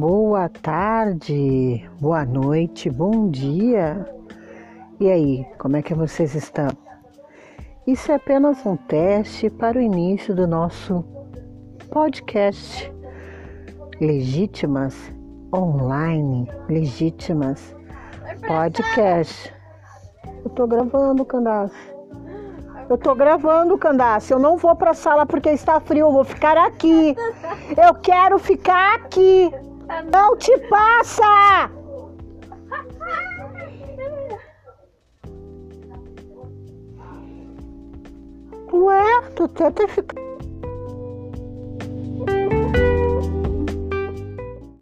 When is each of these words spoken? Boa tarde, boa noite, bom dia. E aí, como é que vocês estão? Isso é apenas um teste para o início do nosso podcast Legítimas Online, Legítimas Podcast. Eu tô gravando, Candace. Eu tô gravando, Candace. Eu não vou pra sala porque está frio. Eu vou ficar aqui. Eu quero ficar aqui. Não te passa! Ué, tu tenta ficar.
Boa 0.00 0.48
tarde, 0.48 1.86
boa 2.00 2.24
noite, 2.24 2.88
bom 2.88 3.28
dia. 3.28 4.10
E 4.98 5.10
aí, 5.10 5.46
como 5.58 5.76
é 5.76 5.82
que 5.82 5.92
vocês 5.92 6.34
estão? 6.34 6.70
Isso 7.86 8.10
é 8.10 8.14
apenas 8.14 8.64
um 8.64 8.78
teste 8.78 9.50
para 9.50 9.76
o 9.76 9.80
início 9.82 10.34
do 10.34 10.46
nosso 10.46 11.04
podcast 11.90 12.90
Legítimas 14.00 14.96
Online, 15.54 16.50
Legítimas 16.66 17.76
Podcast. 18.46 19.54
Eu 20.42 20.48
tô 20.48 20.66
gravando, 20.66 21.26
Candace. 21.26 21.76
Eu 22.88 22.96
tô 22.96 23.14
gravando, 23.14 23.76
Candace. 23.76 24.32
Eu 24.32 24.38
não 24.38 24.56
vou 24.56 24.74
pra 24.74 24.94
sala 24.94 25.26
porque 25.26 25.50
está 25.50 25.78
frio. 25.78 26.06
Eu 26.06 26.12
vou 26.12 26.24
ficar 26.24 26.56
aqui. 26.56 27.14
Eu 27.76 27.94
quero 27.96 28.38
ficar 28.38 28.94
aqui. 28.94 29.52
Não 30.12 30.36
te 30.36 30.56
passa! 30.68 31.70
Ué, 38.72 39.30
tu 39.34 39.48
tenta 39.48 39.88
ficar. 39.88 40.20